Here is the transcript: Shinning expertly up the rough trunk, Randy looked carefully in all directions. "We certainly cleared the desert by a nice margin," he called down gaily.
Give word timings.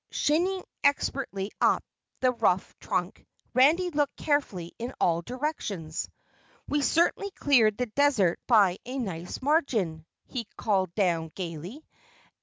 Shinning 0.09 0.63
expertly 0.83 1.51
up 1.61 1.83
the 2.21 2.31
rough 2.31 2.73
trunk, 2.79 3.23
Randy 3.53 3.91
looked 3.91 4.17
carefully 4.17 4.73
in 4.79 4.95
all 4.99 5.21
directions. 5.21 6.09
"We 6.67 6.81
certainly 6.81 7.29
cleared 7.29 7.77
the 7.77 7.85
desert 7.85 8.39
by 8.47 8.77
a 8.83 8.97
nice 8.97 9.43
margin," 9.43 10.07
he 10.25 10.47
called 10.57 10.95
down 10.95 11.31
gaily. 11.35 11.85